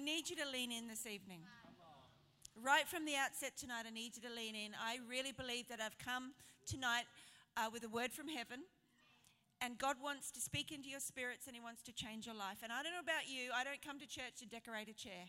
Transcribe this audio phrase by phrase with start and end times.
[0.00, 1.40] need you to lean in this evening.
[2.56, 4.72] Right from the outset tonight, I need you to lean in.
[4.74, 6.32] I really believe that I've come
[6.66, 7.04] tonight
[7.56, 8.60] uh, with a word from heaven.
[9.60, 12.58] And God wants to speak into your spirits and He wants to change your life.
[12.62, 15.28] And I don't know about you, I don't come to church to decorate a chair.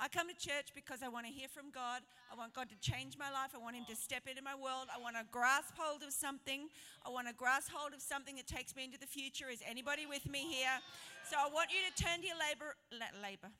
[0.00, 2.00] I come to church because I want to hear from God.
[2.32, 3.52] I want God to change my life.
[3.52, 4.88] I want Him to step into my world.
[4.88, 6.72] I want to grasp hold of something.
[7.04, 9.52] I want to grasp hold of something that takes me into the future.
[9.52, 10.80] Is anybody with me here?
[11.28, 12.80] So I want you to turn to your labor,
[13.20, 13.52] labor.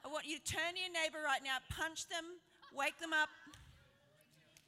[0.00, 2.40] I want you to turn to your neighbor right now, punch them,
[2.72, 3.28] wake them up.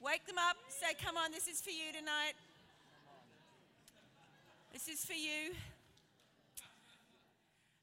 [0.01, 0.57] Wake them up.
[0.69, 2.35] Say, come on, this is for you tonight.
[4.73, 5.57] This is for you.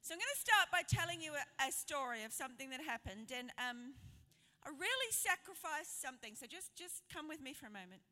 [0.06, 3.34] So I'm going to start by telling you a, a story of something that happened,
[3.34, 3.98] and um,
[4.62, 6.38] I really sacrificed something.
[6.38, 8.06] So just just come with me for a moment.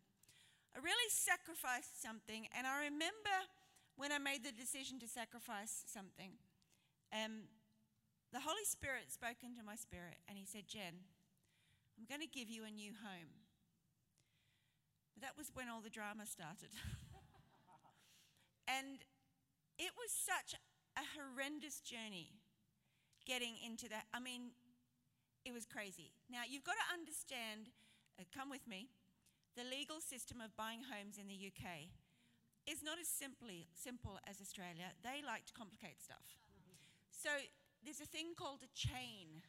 [0.73, 3.37] I really sacrificed something, and I remember
[3.93, 6.33] when I made the decision to sacrifice something.
[7.13, 7.45] Um,
[8.33, 10.97] the Holy Spirit spoke into my spirit, and He said, "Jen,
[11.93, 13.45] I'm going to give you a new home."
[15.13, 16.73] But that was when all the drama started.
[18.81, 19.05] and
[19.77, 20.57] it was such
[20.97, 22.31] a horrendous journey
[23.25, 24.05] getting into that.
[24.13, 24.51] I mean,
[25.45, 26.11] it was crazy.
[26.29, 27.71] Now, you've got to understand,
[28.19, 28.89] uh, come with me,
[29.55, 31.93] the legal system of buying homes in the UK
[32.65, 34.95] is not as simply simple as Australia.
[35.03, 36.23] They like to complicate stuff.
[37.11, 37.29] So
[37.83, 39.43] there's a thing called a chain.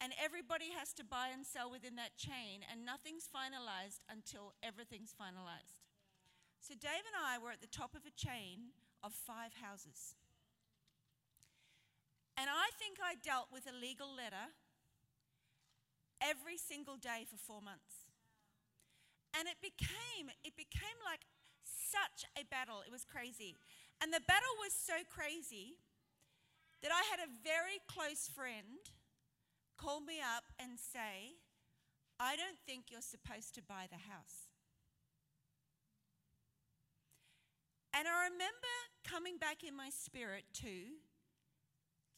[0.00, 5.16] And everybody has to buy and sell within that chain, and nothing's finalized until everything's
[5.16, 5.80] finalized.
[6.60, 10.14] So Dave and I were at the top of a chain of five houses.
[12.36, 14.52] And I think I dealt with a legal letter
[16.20, 18.04] every single day for four months.
[19.32, 21.24] And it became, it became like
[21.64, 22.84] such a battle.
[22.84, 23.56] It was crazy.
[24.00, 25.80] And the battle was so crazy
[26.82, 28.84] that I had a very close friend
[29.76, 31.40] call me up and say,
[32.20, 34.48] I don't think you're supposed to buy the house.
[37.92, 38.74] And I remember
[39.04, 41.00] coming back in my spirit to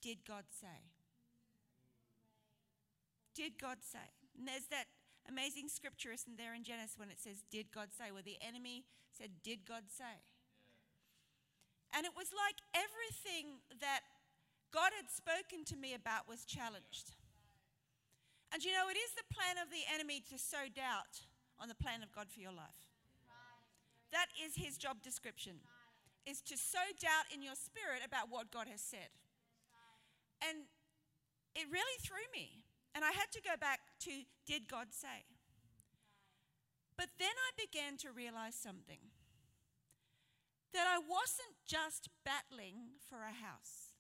[0.02, 0.90] did God say?
[3.34, 4.10] Did God say?
[4.36, 4.90] And there's that
[5.28, 8.10] amazing scripture, isn't there, in Genesis when it says, Did God say?
[8.10, 10.26] Where the enemy said, Did God say?
[11.94, 14.04] And it was like everything that
[14.72, 17.16] God had spoken to me about was challenged.
[18.52, 21.24] And you know, it is the plan of the enemy to sow doubt
[21.60, 22.88] on the plan of God for your life.
[24.12, 25.60] That is his job description,
[26.24, 29.12] is to sow doubt in your spirit about what God has said.
[30.42, 30.66] And
[31.54, 32.64] it really threw me.
[32.94, 34.10] And I had to go back to
[34.46, 35.26] did God say?
[36.96, 38.98] But then I began to realize something
[40.74, 43.94] that I wasn't just battling for a house.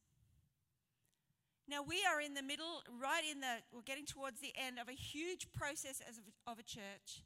[1.68, 4.88] Now, we are in the middle, right in the, we're getting towards the end of
[4.88, 7.22] a huge process as of, of a church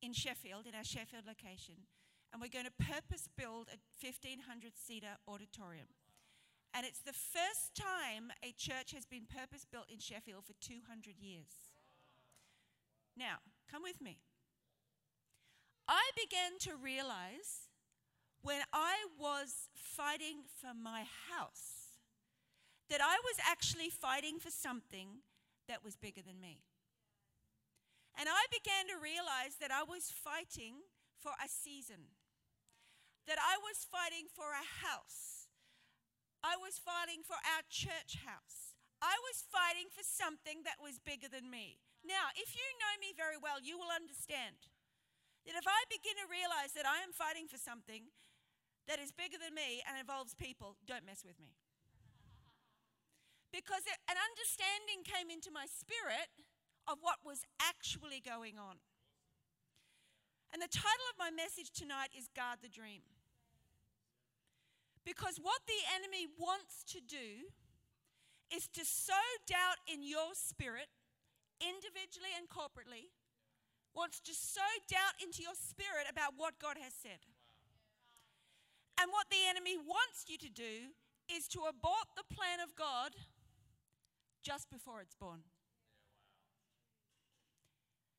[0.00, 1.86] in Sheffield, in our Sheffield location.
[2.32, 5.92] And we're going to purpose build a 1,500 seater auditorium.
[6.74, 11.18] And it's the first time a church has been purpose built in Sheffield for 200
[11.20, 11.76] years.
[13.16, 14.18] Now, come with me.
[15.86, 17.68] I began to realize
[18.40, 21.98] when I was fighting for my house
[22.88, 25.22] that I was actually fighting for something
[25.68, 26.64] that was bigger than me.
[28.18, 30.84] And I began to realize that I was fighting
[31.20, 32.16] for a season,
[33.26, 35.41] that I was fighting for a house
[36.42, 38.74] I was fighting for our church house.
[38.98, 41.78] I was fighting for something that was bigger than me.
[42.02, 44.70] Now, if you know me very well, you will understand
[45.46, 48.10] that if I begin to realize that I am fighting for something
[48.90, 51.54] that is bigger than me and involves people, don't mess with me.
[53.54, 56.30] Because an understanding came into my spirit
[56.90, 58.82] of what was actually going on.
[60.50, 63.02] And the title of my message tonight is Guard the Dream.
[65.04, 67.50] Because what the enemy wants to do
[68.54, 70.86] is to sow doubt in your spirit,
[71.58, 73.10] individually and corporately,
[73.94, 77.26] wants to sow doubt into your spirit about what God has said.
[79.00, 80.94] And what the enemy wants you to do
[81.26, 83.16] is to abort the plan of God
[84.44, 85.42] just before it's born.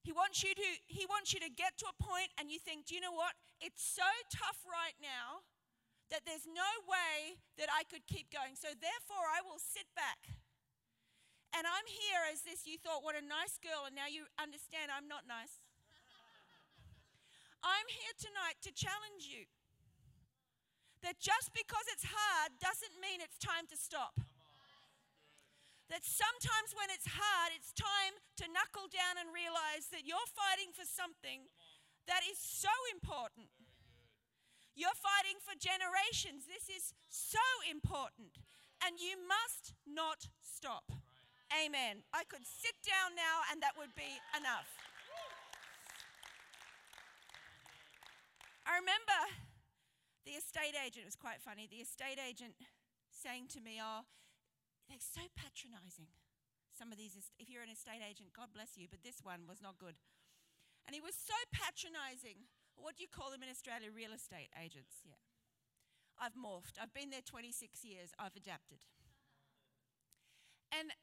[0.04, 2.86] He wants you to he wants you to get to a point and you think,
[2.86, 3.36] "Do you know what?
[3.62, 5.48] It's so tough right now
[6.14, 8.54] that there's no way that I could keep going.
[8.54, 10.30] So therefore, I will sit back.
[11.58, 14.94] And I'm here as this, you thought, what a nice girl, and now you understand
[14.94, 15.58] I'm not nice.
[17.66, 19.50] I'm here tonight to challenge you
[21.02, 24.22] that just because it's hard doesn't mean it's time to stop.
[25.92, 30.74] that sometimes when it's hard, it's time to knuckle down and realize that you're fighting
[30.74, 31.46] for something
[32.08, 33.50] that is so important.
[34.74, 36.50] You're fighting for generations.
[36.50, 38.42] This is so important.
[38.82, 40.92] And you must not stop.
[41.54, 42.02] Amen.
[42.12, 44.68] I could sit down now and that would be enough.
[48.66, 49.20] I remember
[50.26, 52.56] the estate agent, it was quite funny, the estate agent
[53.12, 54.08] saying to me, Oh,
[54.90, 56.10] they're so patronizing.
[56.74, 59.62] Some of these, if you're an estate agent, God bless you, but this one was
[59.62, 59.94] not good.
[60.88, 62.50] And he was so patronizing.
[62.78, 63.90] What do you call them in Australia?
[63.94, 65.20] Real estate agents, yeah.
[66.20, 66.78] I've morphed.
[66.78, 68.14] I've been there 26 years.
[68.20, 68.86] I've adapted.
[70.70, 70.94] And,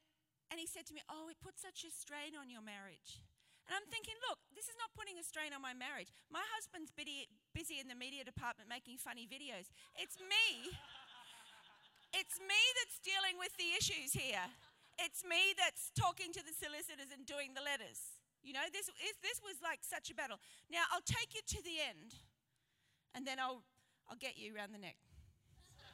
[0.50, 3.22] and he said to me, Oh, it puts such a strain on your marriage.
[3.70, 6.10] And I'm thinking, look, this is not putting a strain on my marriage.
[6.26, 9.70] My husband's busy, busy in the media department making funny videos.
[9.94, 10.74] It's me.
[12.10, 14.42] It's me that's dealing with the issues here.
[14.98, 18.19] It's me that's talking to the solicitors and doing the letters.
[18.42, 18.88] You know, this,
[19.22, 20.40] this was like such a battle.
[20.70, 22.16] Now, I'll take you to the end,
[23.14, 23.62] and then I'll,
[24.08, 24.96] I'll get you around the neck.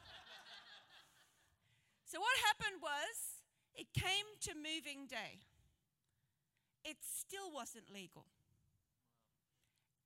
[2.09, 3.43] so, what happened was,
[3.75, 5.43] it came to moving day
[6.87, 8.23] it still wasn't legal.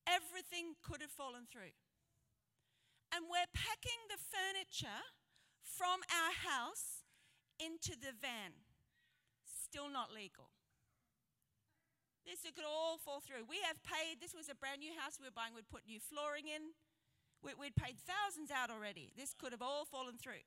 [0.09, 1.77] Everything could have fallen through.
[3.13, 5.05] And we're packing the furniture
[5.61, 7.05] from our house
[7.59, 8.65] into the van.
[9.45, 10.49] Still not legal.
[12.25, 13.49] This could all fall through.
[13.49, 15.99] We have paid, this was a brand new house we were buying, we'd put new
[15.99, 16.77] flooring in.
[17.41, 19.09] We, would paid thousands out already.
[19.17, 20.45] This could have all fallen through.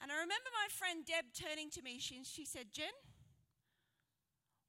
[0.00, 2.96] And I remember my friend Deb turning to me, she, she said, Jen,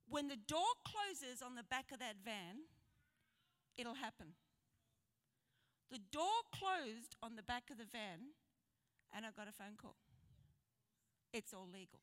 [0.08, 2.68] when the door closes on the back of that van,
[3.78, 4.36] it'll happen.
[5.90, 8.36] The door closed on the back of the van,
[9.16, 9.96] and I got a phone call.
[11.32, 12.00] It's all legal.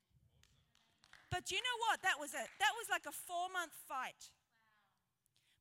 [1.31, 2.03] But you know what?
[2.03, 4.31] That was a that was like a four month fight.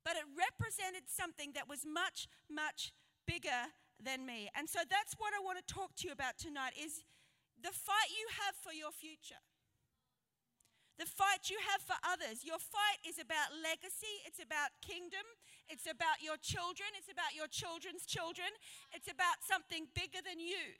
[0.04, 2.92] But it represented something that was much, much
[3.28, 3.70] bigger
[4.02, 4.50] than me.
[4.56, 7.04] And so that's what I want to talk to you about tonight is
[7.60, 9.44] the fight you have for your future
[11.00, 12.44] the fight you have for others.
[12.44, 15.24] Your fight is about legacy, it's about kingdom,
[15.72, 18.52] it's about your children, it's about your children's children,
[18.92, 20.76] it's about something bigger than you.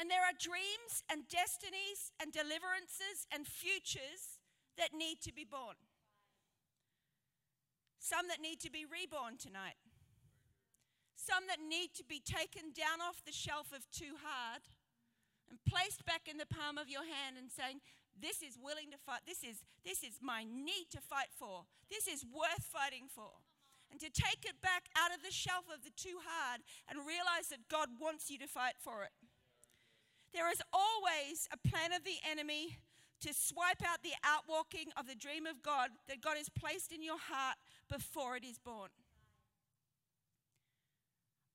[0.00, 4.40] And there are dreams and destinies and deliverances and futures
[4.80, 5.76] that need to be born.
[8.00, 9.76] Some that need to be reborn tonight.
[11.20, 14.64] Some that need to be taken down off the shelf of too hard
[15.52, 17.84] and placed back in the palm of your hand and saying,
[18.16, 19.28] this is willing to fight.
[19.28, 21.68] This is, this is my need to fight for.
[21.92, 23.44] This is worth fighting for.
[23.92, 27.52] And to take it back out of the shelf of the too hard and realize
[27.52, 29.12] that God wants you to fight for it.
[30.32, 32.78] There is always a plan of the enemy
[33.20, 37.02] to swipe out the outwalking of the dream of God that God has placed in
[37.02, 37.56] your heart
[37.88, 38.90] before it is born.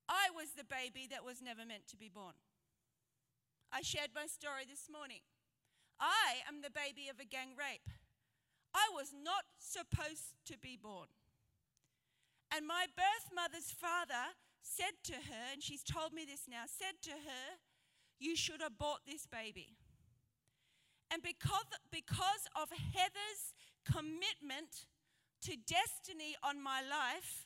[0.08, 2.38] I was the baby that was never meant to be born.
[3.74, 5.26] I shared my story this morning.
[6.00, 7.90] I am the baby of a gang rape.
[8.76, 11.08] I was not supposed to be born.
[12.54, 17.02] And my birth mother's father said to her, and she's told me this now, said
[17.04, 17.58] to her,
[18.20, 19.76] You should abort this baby.
[21.12, 23.54] And because, because of Heather's
[23.86, 24.86] commitment
[25.44, 27.46] to destiny on my life,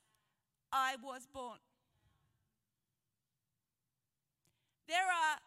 [0.72, 1.60] I was born.
[4.88, 5.38] There are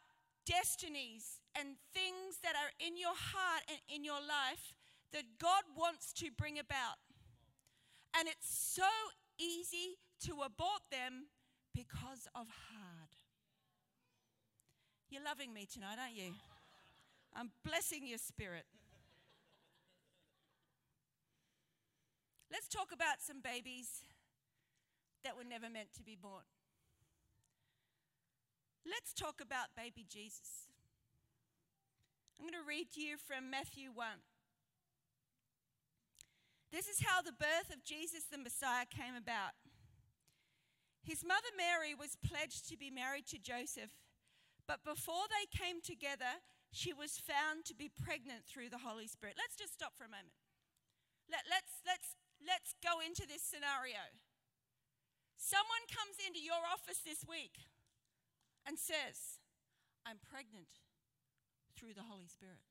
[0.46, 4.74] destinies and things that are in your heart and in your life
[5.12, 6.98] that God wants to bring about.
[8.16, 8.88] And it's so
[9.38, 11.26] easy to abort them
[11.74, 13.21] because of hard.
[15.12, 16.32] You're loving me tonight, aren't you?
[17.36, 18.64] I'm blessing your spirit.
[22.50, 24.08] Let's talk about some babies
[25.22, 26.48] that were never meant to be born.
[28.88, 30.72] Let's talk about baby Jesus.
[32.40, 34.06] I'm going to read to you from Matthew 1.
[36.72, 39.52] This is how the birth of Jesus the Messiah came about.
[41.04, 43.90] His mother Mary was pledged to be married to Joseph,
[44.66, 46.40] but before they came together,
[46.72, 49.36] she was found to be pregnant through the Holy Spirit.
[49.36, 50.32] Let's just stop for a moment.
[51.28, 54.00] Let, let's, let's, let's go into this scenario.
[55.36, 57.68] Someone comes into your office this week
[58.64, 59.42] and says,
[60.06, 60.80] I'm pregnant
[61.74, 62.62] through the Holy Spirit.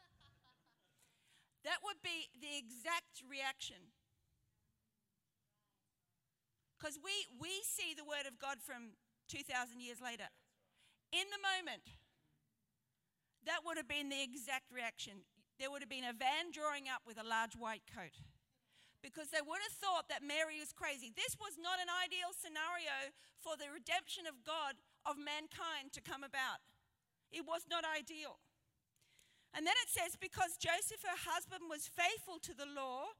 [1.68, 3.92] that would be the exact reaction.
[6.74, 8.96] Because we, we see the Word of God from
[9.30, 10.26] 2,000 years later.
[11.14, 11.86] In the moment,
[13.46, 15.22] that would have been the exact reaction.
[15.62, 18.18] There would have been a van drawing up with a large white coat
[19.00, 21.08] because they would have thought that Mary was crazy.
[21.14, 24.76] This was not an ideal scenario for the redemption of God,
[25.08, 26.60] of mankind to come about.
[27.32, 28.42] It was not ideal.
[29.56, 33.16] And then it says, because Joseph, her husband, was faithful to the law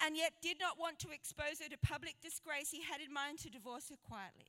[0.00, 3.38] and yet did not want to expose her to public disgrace, he had in mind
[3.44, 4.48] to divorce her quietly.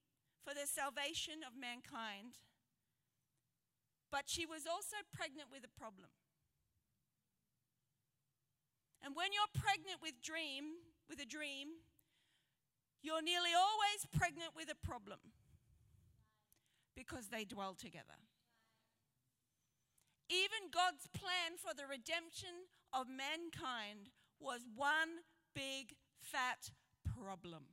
[0.43, 2.41] for the salvation of mankind.
[4.11, 6.09] But she was also pregnant with a problem.
[9.01, 11.81] And when you're pregnant with dream, with a dream,
[13.01, 15.19] you're nearly always pregnant with a problem
[16.95, 18.19] because they dwell together.
[20.29, 26.71] Even God's plan for the redemption of mankind was one big fat
[27.03, 27.70] problem.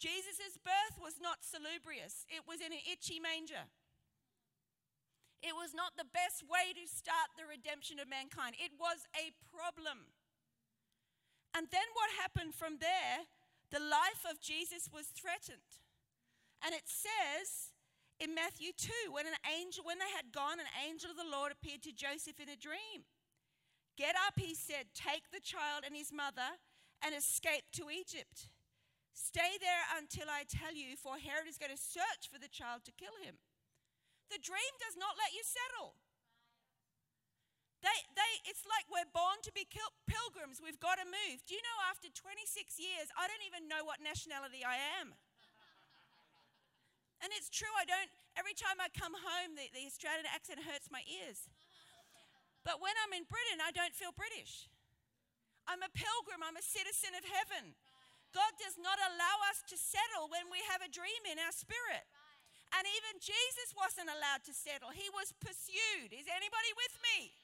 [0.00, 3.68] Jesus' birth was not salubrious, it was in an itchy manger.
[5.44, 8.56] It was not the best way to start the redemption of mankind.
[8.60, 10.12] It was a problem.
[11.56, 13.28] And then what happened from there?
[13.72, 15.80] The life of Jesus was threatened.
[16.60, 17.72] And it says
[18.20, 21.52] in Matthew 2 when an angel when they had gone an angel of the Lord
[21.52, 23.08] appeared to Joseph in a dream.
[23.96, 26.60] Get up, he said, take the child and his mother
[27.00, 28.52] and escape to Egypt.
[29.12, 32.86] Stay there until I tell you, for Herod is going to search for the child
[32.86, 33.38] to kill him.
[34.30, 35.98] The dream does not let you settle.
[37.80, 39.64] They, they, it's like we're born to be
[40.04, 40.60] pilgrims.
[40.60, 41.40] We've got to move.
[41.48, 45.16] Do you know, after 26 years, I don't even know what nationality I am.
[47.24, 50.88] And it's true, I don't, every time I come home, the, the Australian accent hurts
[50.88, 51.48] my ears.
[52.64, 54.68] But when I'm in Britain, I don't feel British.
[55.68, 57.76] I'm a pilgrim, I'm a citizen of heaven.
[58.30, 62.06] God does not allow us to settle when we have a dream in our spirit.
[62.70, 66.14] And even Jesus wasn't allowed to settle, he was pursued.
[66.14, 67.34] Is anybody with me?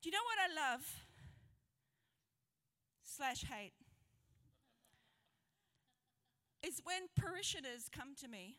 [0.00, 0.84] Do you know what I love?
[3.04, 3.76] Slash hate.
[6.62, 8.56] Is when parishioners come to me,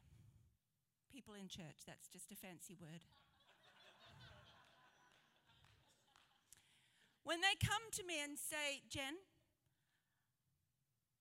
[1.12, 3.01] people in church, that's just a fancy word.
[7.28, 9.20] When they come to me and say, Jen,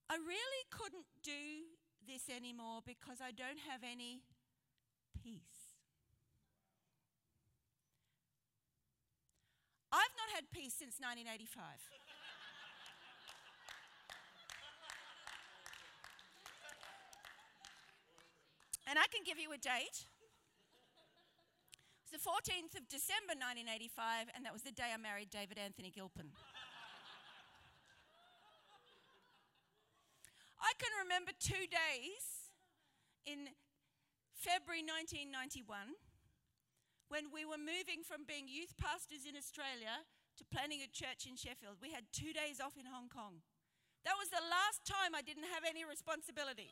[0.08, 1.66] I really couldn't do
[2.06, 4.22] this anymore because I don't have any
[5.18, 5.74] peace.
[9.90, 11.74] I've not had peace since 1985.
[18.86, 20.06] and I can give you a date.
[22.06, 25.58] It was the 14th of December 1985, and that was the day I married David
[25.58, 26.30] Anthony Gilpin.
[30.62, 32.54] I can remember two days
[33.26, 33.50] in
[34.38, 35.98] February 1991
[37.10, 40.06] when we were moving from being youth pastors in Australia
[40.38, 41.82] to planning a church in Sheffield.
[41.82, 43.42] We had two days off in Hong Kong.
[44.06, 46.70] That was the last time I didn't have any responsibility.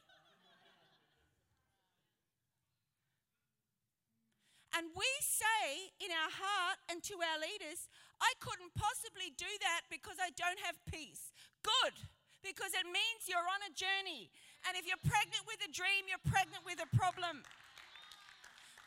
[4.75, 7.87] And we say in our heart and to our leaders,
[8.19, 11.31] I couldn't possibly do that because I don't have peace.
[11.63, 11.95] Good,
[12.43, 14.35] because it means you're on a journey.
[14.67, 17.47] And if you're pregnant with a dream, you're pregnant with a problem.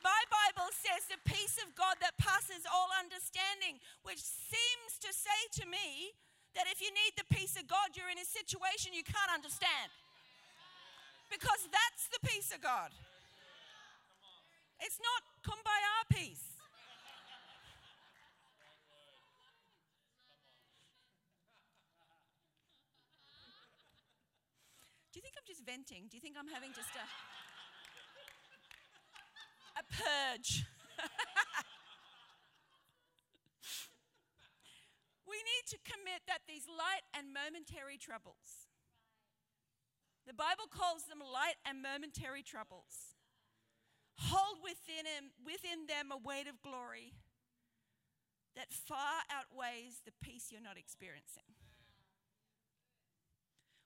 [0.03, 5.39] My Bible says the peace of God that passes all understanding, which seems to say
[5.61, 6.15] to me
[6.55, 9.91] that if you need the peace of God, you're in a situation you can't understand.
[11.27, 12.91] Because that's the peace of God.
[14.79, 16.53] It's not kumbaya peace.
[25.11, 26.07] Do you think I'm just venting?
[26.09, 27.01] Do you think I'm having just a
[29.79, 30.65] a purge?
[35.25, 38.67] we need to commit that these light and momentary troubles.
[40.27, 43.16] The Bible calls them light and momentary troubles
[44.17, 47.13] hold within, him, within them a weight of glory
[48.55, 51.45] that far outweighs the peace you're not experiencing.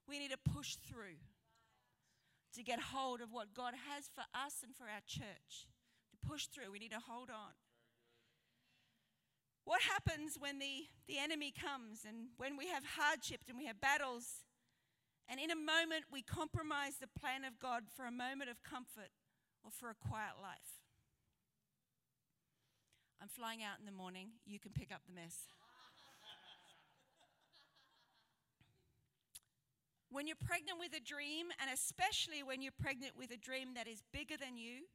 [0.08, 1.20] We need to push through.
[2.56, 5.68] to get hold of what God has for us and for our church.
[6.12, 7.56] To push through, we need to hold on.
[9.64, 13.80] What happens when the, the enemy comes and when we have hardships and we have
[13.80, 14.44] battles,
[15.30, 19.16] and in a moment we compromise the plan of God for a moment of comfort
[19.64, 20.82] or for a quiet life?
[23.22, 24.30] I'm flying out in the morning.
[24.46, 25.48] You can pick up the mess.
[30.12, 33.88] when you're pregnant with a dream, and especially when you're pregnant with a dream that
[33.88, 34.92] is bigger than you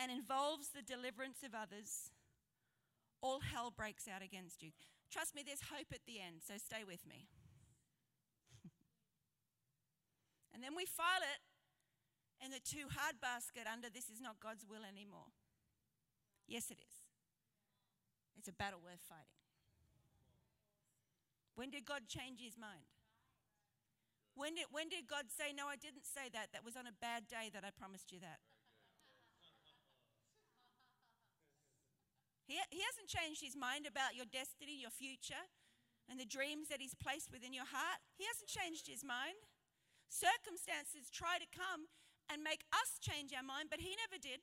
[0.00, 2.10] and involves the deliverance of others,
[3.20, 4.70] all hell breaks out against you.
[5.12, 7.28] Trust me, there's hope at the end, so stay with me.
[10.54, 11.40] and then we file it
[12.38, 15.30] in the too hard basket under this is not God's will anymore.
[16.46, 16.94] Yes, it is.
[18.38, 19.38] It's a battle worth fighting.
[21.58, 22.86] When did God change his mind?
[24.38, 26.54] When did, when did God say, No, I didn't say that?
[26.54, 28.38] That was on a bad day that I promised you that.
[32.46, 35.50] He, he hasn't changed his mind about your destiny, your future,
[36.06, 38.00] and the dreams that he's placed within your heart.
[38.16, 39.36] He hasn't changed his mind.
[40.08, 41.92] Circumstances try to come
[42.28, 44.40] and make us change our mind, but he never did.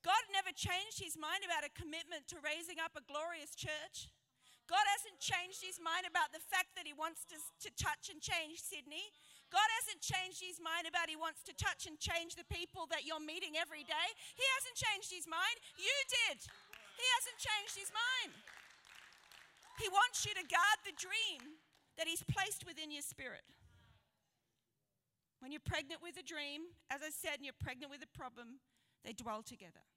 [0.00, 4.08] God never changed his mind about a commitment to raising up a glorious church.
[4.64, 8.22] God hasn't changed his mind about the fact that he wants to, to touch and
[8.22, 9.10] change Sydney.
[9.50, 13.02] God hasn't changed his mind about he wants to touch and change the people that
[13.02, 14.08] you're meeting every day.
[14.38, 15.56] He hasn't changed his mind.
[15.74, 16.38] You did.
[16.94, 18.32] He hasn't changed his mind.
[19.82, 21.58] He wants you to guard the dream
[21.98, 23.42] that he's placed within your spirit.
[25.40, 28.60] When you're pregnant with a dream, as I said, and you're pregnant with a problem,
[29.04, 29.88] they dwell together.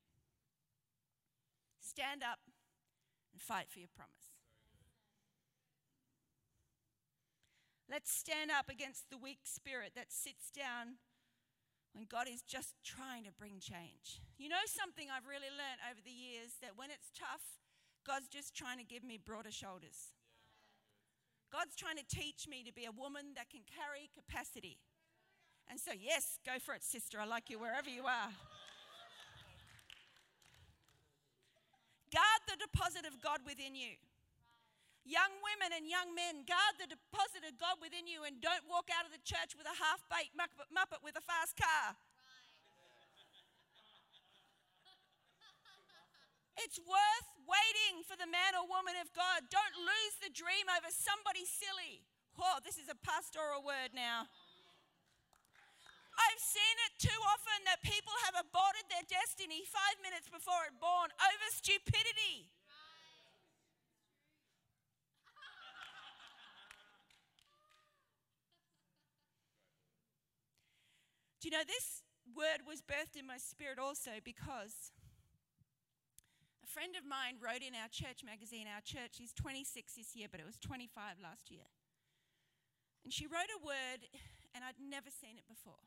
[1.79, 2.39] Stand up
[3.33, 4.31] and fight for your promise.
[7.91, 10.97] Let's stand up against the weak spirit that sits down
[11.91, 14.23] when God is just trying to bring change.
[14.39, 17.59] You know something I've really learned over the years that when it's tough,
[18.07, 20.15] God's just trying to give me broader shoulders.
[21.51, 24.79] God's trying to teach me to be a woman that can carry capacity.
[25.73, 27.17] And so, yes, go for it, sister.
[27.17, 28.29] I like you wherever you are.
[32.13, 33.97] Guard the deposit of God within you.
[35.01, 38.93] Young women and young men, guard the deposit of God within you and don't walk
[38.93, 41.97] out of the church with a half baked muppet with a fast car.
[46.61, 49.49] It's worth waiting for the man or woman of God.
[49.49, 52.05] Don't lose the dream over somebody silly.
[52.37, 54.29] Oh, this is a pastoral word now.
[56.17, 60.73] I've seen it too often that people have aborted their destiny five minutes before it
[60.77, 62.49] born over stupidity.
[71.41, 74.91] Do you know this word was birthed in my spirit also because
[76.63, 80.27] a friend of mine wrote in our church magazine, our church is 26 this year,
[80.31, 81.67] but it was 25 last year.
[83.03, 84.07] And she wrote a word,
[84.55, 85.83] and I'd never seen it before.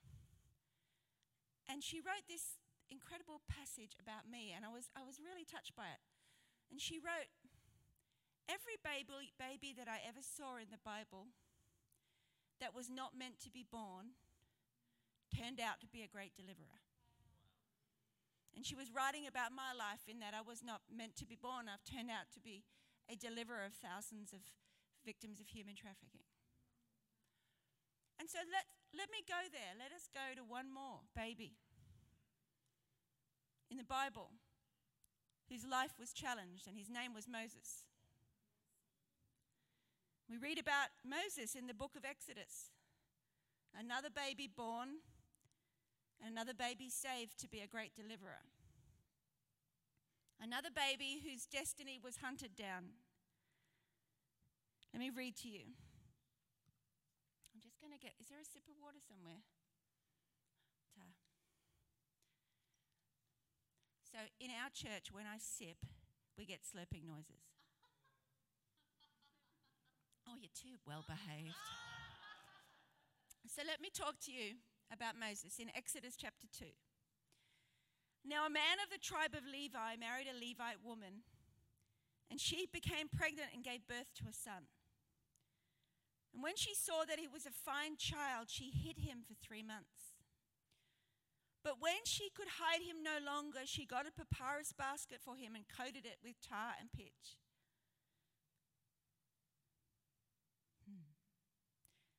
[1.66, 5.74] And she wrote this incredible passage about me, and I was, I was really touched
[5.74, 6.02] by it.
[6.70, 7.30] And she wrote,
[8.46, 11.34] Every baby, baby that I ever saw in the Bible
[12.62, 14.14] that was not meant to be born
[15.34, 16.86] turned out to be a great deliverer.
[18.54, 21.36] And she was writing about my life in that I was not meant to be
[21.36, 21.66] born.
[21.66, 22.62] I've turned out to be
[23.10, 24.40] a deliverer of thousands of
[25.04, 26.24] victims of human trafficking.
[28.18, 28.64] And so let,
[28.96, 29.76] let me go there.
[29.78, 31.56] Let us go to one more baby
[33.70, 34.30] in the Bible
[35.48, 37.84] whose life was challenged, and his name was Moses.
[40.28, 42.70] We read about Moses in the book of Exodus.
[43.78, 45.04] Another baby born
[46.20, 48.42] and another baby saved to be a great deliverer.
[50.42, 52.96] Another baby whose destiny was hunted down.
[54.92, 55.76] Let me read to you.
[57.96, 59.40] I'm just going to get, is there a sip of water somewhere?
[64.12, 65.80] So, in our church, when I sip,
[66.36, 67.40] we get slurping noises.
[70.28, 71.54] Oh, you're too well behaved.
[73.46, 74.58] So, let me talk to you
[74.90, 76.66] about Moses in Exodus chapter 2.
[78.26, 81.22] Now, a man of the tribe of Levi married a Levite woman,
[82.28, 84.66] and she became pregnant and gave birth to a son.
[86.34, 89.62] And when she saw that he was a fine child, she hid him for three
[89.62, 90.16] months.
[91.66, 95.56] But when she could hide him no longer, she got a papyrus basket for him
[95.56, 97.34] and coated it with tar and pitch.
[100.86, 101.10] Hmm.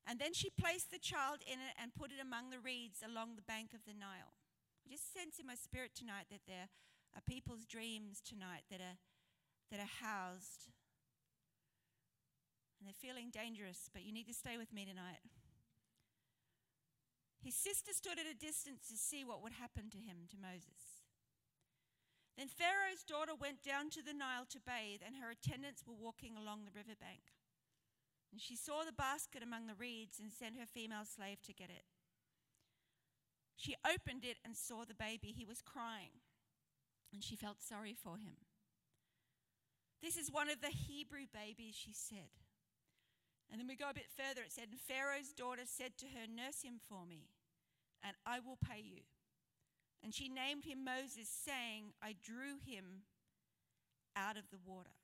[0.03, 3.39] And then she placed the child in it and put it among the reeds along
[3.39, 4.35] the bank of the Nile.
[4.83, 6.67] I just sense in my spirit tonight that there
[7.15, 8.99] are people's dreams tonight that are,
[9.71, 10.67] that are housed.
[12.77, 15.25] And they're feeling dangerous, but you need to stay with me tonight.
[17.41, 21.05] His sister stood at a distance to see what would happen to him, to Moses.
[22.37, 26.37] Then Pharaoh's daughter went down to the Nile to bathe, and her attendants were walking
[26.37, 27.33] along the riverbank.
[28.31, 31.69] And she saw the basket among the reeds and sent her female slave to get
[31.69, 31.85] it.
[33.55, 35.33] She opened it and saw the baby.
[35.35, 36.21] He was crying,
[37.11, 38.37] and she felt sorry for him.
[40.01, 42.29] This is one of the Hebrew babies, she said.
[43.51, 44.41] And then we go a bit further.
[44.41, 47.29] It said, And Pharaoh's daughter said to her, Nurse him for me,
[48.03, 49.03] and I will pay you.
[50.03, 53.07] And she named him Moses, saying, I drew him
[54.15, 54.97] out of the water.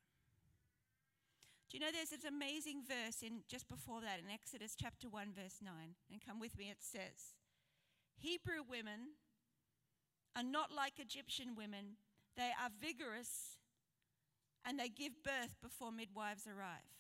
[1.69, 5.34] Do you know there's this amazing verse in just before that in Exodus chapter 1
[5.34, 5.73] verse 9
[6.12, 7.34] and come with me it says
[8.15, 9.17] Hebrew women
[10.36, 11.97] are not like Egyptian women
[12.38, 13.58] they are vigorous
[14.63, 16.93] and they give birth before midwives arrive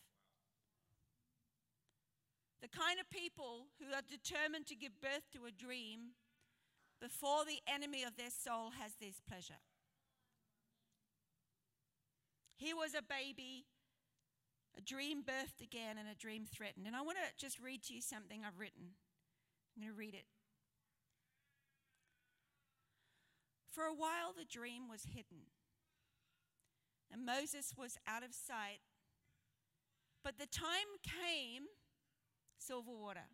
[2.63, 6.15] the kind of people who are determined to give birth to a dream
[7.01, 9.59] before the enemy of their soul has this pleasure.
[12.55, 13.65] He was a baby,
[14.77, 16.87] a dream birthed again, and a dream threatened.
[16.87, 18.95] And I want to just read to you something I've written.
[19.75, 20.31] I'm going to read it.
[23.69, 25.51] For a while, the dream was hidden,
[27.11, 28.79] and Moses was out of sight.
[30.23, 31.63] But the time came,
[32.65, 33.27] silver water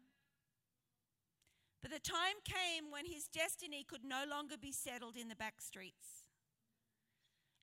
[1.81, 5.61] but the time came when his destiny could no longer be settled in the back
[5.61, 6.25] streets.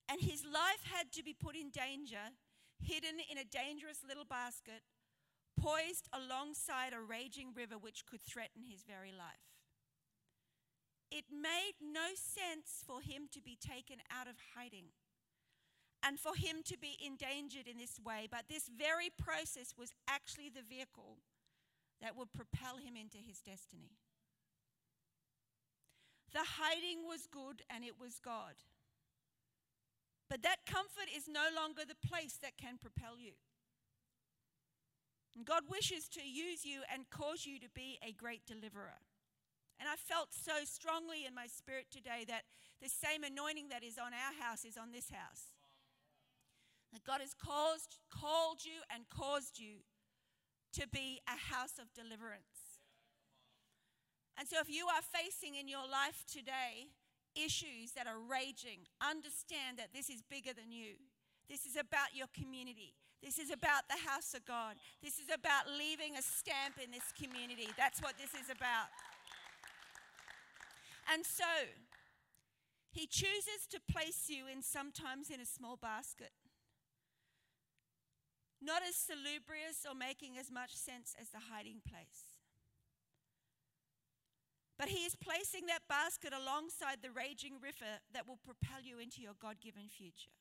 [0.08, 2.32] And his life had to be put in danger,
[2.80, 4.82] hidden in a dangerous little basket,
[5.60, 9.52] poised alongside a raging river which could threaten his very life.
[11.10, 14.92] It made no sense for him to be taken out of hiding
[16.02, 20.48] and for him to be endangered in this way, but this very process was actually
[20.48, 21.18] the vehicle
[22.00, 23.96] that would propel him into his destiny.
[26.32, 28.60] The hiding was good and it was God.
[30.28, 33.32] But that comfort is no longer the place that can propel you.
[35.44, 39.04] God wishes to use you and cause you to be a great deliverer.
[39.78, 42.48] And I felt so strongly in my spirit today that
[42.80, 45.52] the same anointing that is on our house is on this house.
[46.92, 49.84] That God has caused, called you and caused you
[50.76, 52.80] to be a house of deliverance.
[54.38, 56.92] And so, if you are facing in your life today
[57.32, 61.00] issues that are raging, understand that this is bigger than you.
[61.48, 62.92] This is about your community.
[63.22, 64.76] This is about the house of God.
[65.02, 67.68] This is about leaving a stamp in this community.
[67.76, 68.92] That's what this is about.
[71.12, 71.48] And so,
[72.92, 76.32] he chooses to place you in sometimes in a small basket.
[78.60, 82.40] Not as salubrious or making as much sense as the hiding place.
[84.78, 89.20] But He is placing that basket alongside the raging river that will propel you into
[89.20, 90.36] your God given future.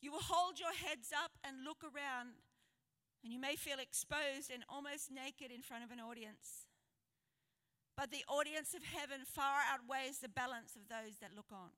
[0.00, 2.38] You will hold your heads up and look around,
[3.22, 6.66] and you may feel exposed and almost naked in front of an audience.
[7.96, 11.70] But the audience of heaven far outweighs the balance of those that look on.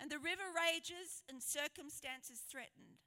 [0.00, 3.04] And the river rages and circumstances threatened.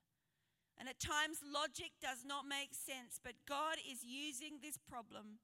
[0.77, 5.41] And at times, logic does not make sense, but God is using this problem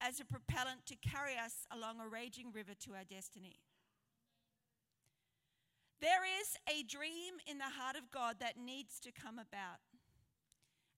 [0.00, 3.60] as a propellant to carry us along a raging river to our destiny.
[6.00, 9.84] There is a dream in the heart of God that needs to come about.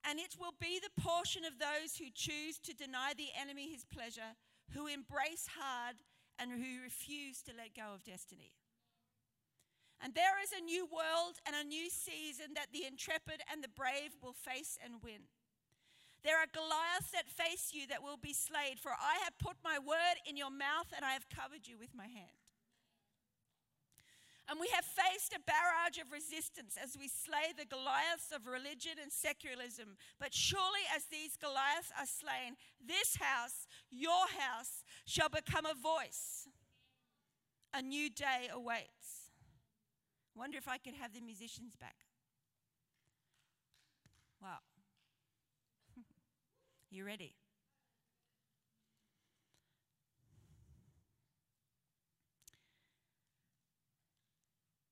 [0.09, 3.85] And it will be the portion of those who choose to deny the enemy his
[3.85, 4.39] pleasure,
[4.75, 5.97] who embrace hard,
[6.39, 8.53] and who refuse to let go of destiny.
[10.03, 13.71] And there is a new world and a new season that the intrepid and the
[13.71, 15.31] brave will face and win.
[16.25, 19.79] There are Goliaths that face you that will be slayed, for I have put my
[19.79, 22.39] word in your mouth and I have covered you with my hand.
[24.49, 28.99] And we have faced a barrage of resistance as we slay the Goliaths of religion
[29.01, 29.97] and secularism.
[30.19, 36.49] But surely, as these Goliaths are slain, this house, your house, shall become a voice.
[37.73, 39.02] A new day awaits.
[40.35, 41.97] Wonder if I could have the musicians back.
[44.41, 44.59] Wow.
[46.91, 47.35] You ready?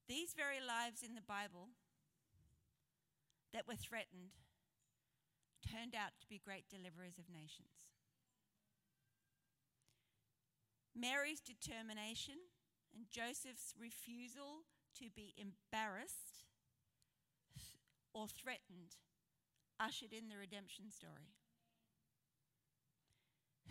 [0.08, 1.68] These very lives in the Bible
[3.52, 4.34] that were threatened
[5.62, 7.86] turned out to be great deliverers of nations.
[10.96, 12.50] Mary's determination
[12.92, 14.66] and Joseph's refusal
[14.98, 16.44] to be embarrassed
[18.12, 18.96] or threatened
[19.78, 21.32] ushered in the redemption story.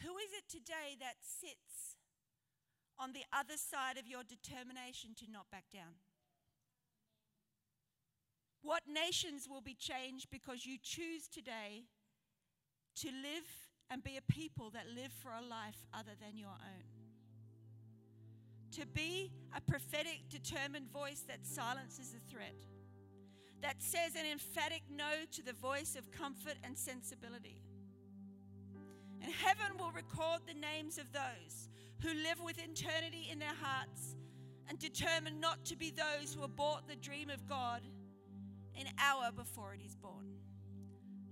[0.04, 1.98] Who is it today that sits
[2.98, 6.00] on the other side of your determination to not back down?
[8.62, 11.86] What nations will be changed because you choose today
[12.98, 13.48] to live
[13.90, 16.99] and be a people that live for a life other than your own?
[18.74, 22.56] To be a prophetic, determined voice that silences the threat,
[23.62, 27.62] that says an emphatic no to the voice of comfort and sensibility.
[29.22, 31.70] And heaven will record the names of those
[32.02, 34.16] who live with eternity in their hearts
[34.70, 37.82] and determine not to be those who abort the dream of God
[38.80, 40.30] an hour before it is born.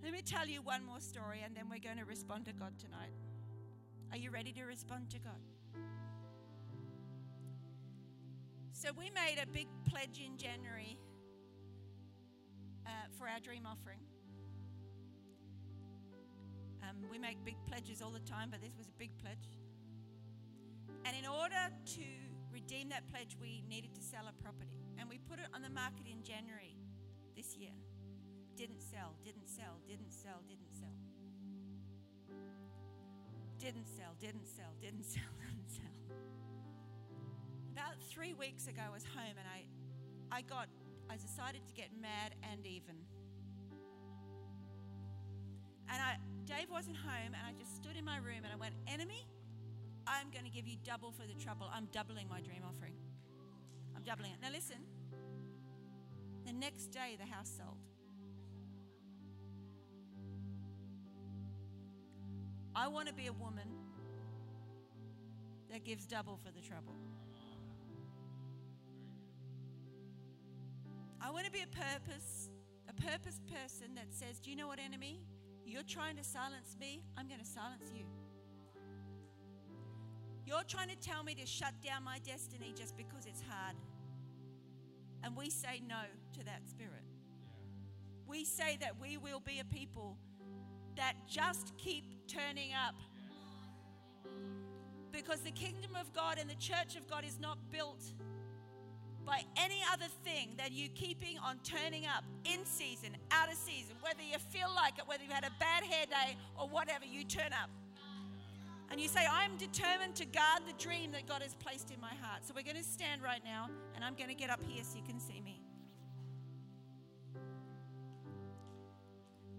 [0.04, 2.73] Let me tell you one more story and then we're going to respond to God
[2.78, 3.13] tonight.
[4.12, 5.39] Are you ready to respond to God?
[8.78, 11.00] So, we made a big pledge in January
[12.86, 13.98] uh, for our dream offering.
[16.84, 19.50] Um, we make big pledges all the time, but this was a big pledge.
[21.06, 22.06] And in order to
[22.54, 24.86] redeem that pledge, we needed to sell a property.
[25.00, 26.78] And we put it on the market in January
[27.36, 27.74] this year.
[28.56, 30.94] Didn't sell, didn't sell, didn't sell, didn't sell.
[33.58, 36.37] Didn't sell, didn't sell, didn't sell, didn't sell.
[37.78, 40.68] About three weeks ago, I was home and I, I got,
[41.12, 42.96] I decided to get mad and even.
[45.88, 48.74] And I, Dave wasn't home, and I just stood in my room and I went,
[48.88, 49.28] Enemy,
[50.08, 51.70] I'm going to give you double for the trouble.
[51.72, 52.94] I'm doubling my dream offering.
[53.96, 54.38] I'm doubling it.
[54.42, 54.78] Now, listen,
[56.48, 57.78] the next day, the house sold.
[62.76, 63.68] I want to be a woman
[65.70, 66.96] that gives double for the trouble.
[71.22, 72.50] I want to be a purpose,
[72.88, 75.22] a purpose person that says, Do you know what, enemy?
[75.66, 78.06] You're trying to silence me, I'm going to silence you.
[80.46, 83.76] You're trying to tell me to shut down my destiny just because it's hard.
[85.24, 86.00] And we say no
[86.38, 87.04] to that spirit.
[88.26, 90.18] We say that we will be a people
[90.96, 92.96] that just keep turning up.
[95.12, 98.04] Because the kingdom of God and the church of God is not built
[99.28, 103.96] by any other thing than you keeping on turning up in season, out of season,
[104.02, 107.26] whether you feel like it, whether you had a bad hair day or whatever, you
[107.26, 107.70] turn up.
[108.90, 112.13] And you say, I'm determined to guard the dream that God has placed in my
[112.22, 112.46] heart.
[112.46, 114.98] So we're going to stand right now, and I'm going to get up here so
[114.98, 115.60] you can see me.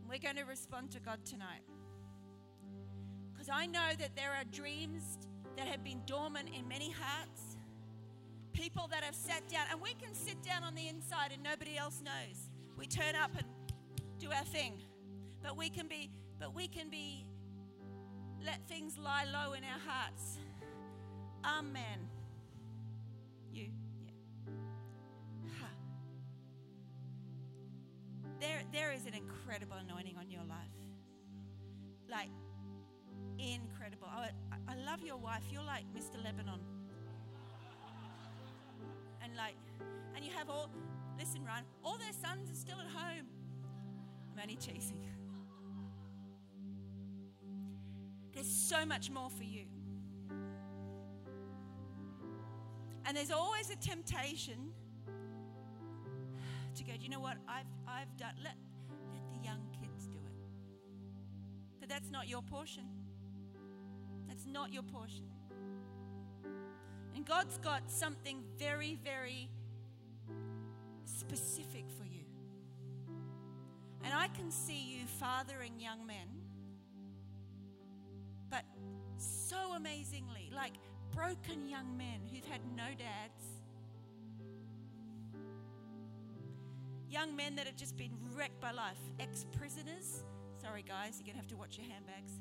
[0.09, 1.61] We're going to respond to God tonight.
[3.35, 5.19] Because I know that there are dreams
[5.59, 7.48] that have been dormant in many hearts,
[8.59, 11.77] people that have sat down, and we can sit down on the inside and nobody
[11.77, 12.51] else knows.
[12.77, 13.47] We turn up and
[14.19, 14.83] do our thing.
[15.43, 17.25] But we can be, but we can be
[18.45, 20.39] let things lie low in our hearts.
[21.45, 22.09] Amen.
[23.53, 23.69] You.
[28.41, 30.71] There, there is an incredible anointing on your life.
[32.09, 32.31] Like,
[33.37, 34.07] incredible.
[34.07, 34.31] I,
[34.69, 35.43] I love your wife.
[35.51, 36.23] You're like Mr.
[36.23, 36.61] Lebanon.
[39.39, 39.55] Like,
[40.17, 40.69] and you have all,
[41.17, 43.27] listen, Ryan, all their sons are still at home.
[44.33, 44.99] I'm only chasing.
[48.35, 49.67] There's so much more for you.
[53.07, 54.73] And there's always a temptation
[56.75, 57.37] to go, do you know what?
[57.49, 58.55] I've, I've done, let,
[59.13, 60.33] let the young kids do it.
[61.81, 62.85] But that's not your portion.
[64.29, 65.25] That's not your portion.
[67.29, 69.51] God's got something very, very
[71.05, 72.25] specific for you.
[74.03, 76.39] And I can see you fathering young men
[78.51, 78.65] but
[79.17, 80.73] so amazingly, like
[81.13, 83.45] broken young men who've had no dads.
[87.11, 90.25] Young men that have just been wrecked by life, ex prisoners.
[90.61, 92.33] Sorry, guys, you're going to have to watch your handbags.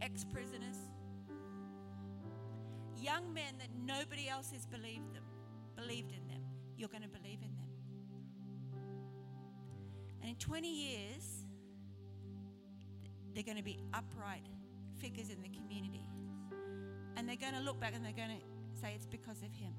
[0.00, 0.76] Ex prisoners.
[3.06, 5.22] Young men that nobody else has believed them,
[5.76, 6.42] believed in them.
[6.76, 7.70] You're going to believe in them.
[10.20, 11.44] And in 20 years,
[13.32, 14.48] they're going to be upright
[15.00, 16.02] figures in the community.
[17.16, 19.72] And they're going to look back and they're going to say it's because of him.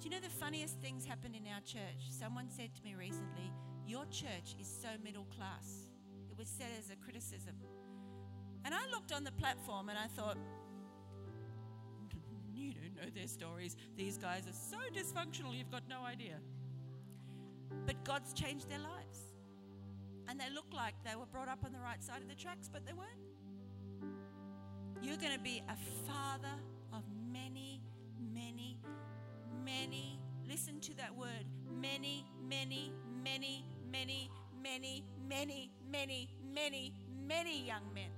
[0.00, 2.08] Do you know the funniest things happened in our church?
[2.08, 3.52] Someone said to me recently,
[3.86, 5.88] Your church is so middle class.
[6.30, 7.54] It was said as a criticism.
[8.64, 10.38] And I looked on the platform and I thought,
[12.64, 13.76] You don't know their stories.
[13.96, 16.36] These guys are so dysfunctional, you've got no idea.
[17.86, 19.18] But God's changed their lives.
[20.28, 22.70] And they look like they were brought up on the right side of the tracks,
[22.72, 23.10] but they weren't.
[25.02, 26.56] You're going to be a father
[26.92, 27.82] of many,
[28.32, 28.78] many,
[29.64, 30.18] many.
[30.48, 34.30] Listen to that word many, many, many, many,
[34.62, 36.94] many, many, many, many,
[37.26, 38.10] many young men.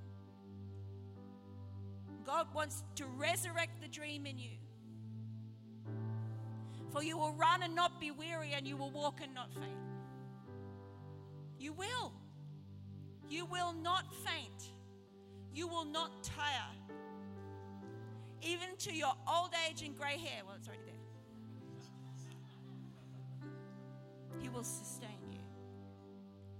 [2.26, 4.50] God wants to resurrect the dream in you.
[6.90, 9.78] For you will run and not be weary, and you will walk and not faint.
[11.58, 12.12] You will.
[13.28, 14.72] You will not faint.
[15.54, 16.74] You will not tire.
[18.42, 20.42] Even to your old age and gray hair.
[20.44, 20.92] Well, it's already there.
[24.40, 25.40] He will sustain you.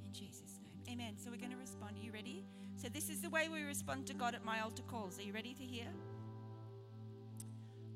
[0.05, 0.95] In Jesus' name.
[0.95, 1.15] Amen.
[1.17, 1.97] So we're going to respond.
[1.99, 2.45] Are you ready?
[2.77, 5.19] So this is the way we respond to God at my altar calls.
[5.19, 5.87] Are you ready to hear?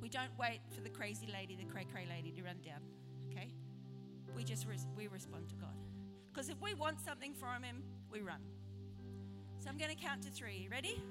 [0.01, 2.81] We don't wait for the crazy lady, the cray cray lady to run down.
[3.31, 3.53] Okay?
[4.35, 5.75] We just res- we respond to God.
[6.33, 8.41] Because if we want something from Him, we run.
[9.59, 10.69] So I'm going to count to three.
[10.71, 11.03] Ready?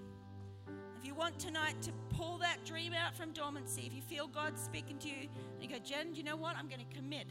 [0.97, 4.57] If you want tonight to pull that dream out from dormancy, if you feel God
[4.57, 6.57] speaking to you, and you go, Jen, do you know what?
[6.57, 7.27] I'm going to commit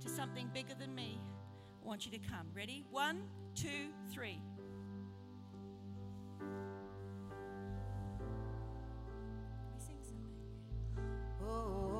[0.00, 1.20] to something bigger than me.
[1.82, 2.48] I want you to come.
[2.54, 2.84] Ready?
[2.90, 3.22] One,
[3.54, 4.40] two, three.
[11.46, 11.93] oh.